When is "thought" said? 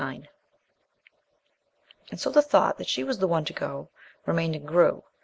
2.41-2.79